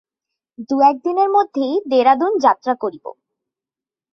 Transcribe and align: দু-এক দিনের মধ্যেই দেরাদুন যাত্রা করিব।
দু-এক 0.69 0.95
দিনের 1.03 1.29
মধ্যেই 1.29 1.75
দেরাদুন 1.87 2.33
যাত্রা 2.37 2.73
করিব। 2.75 3.05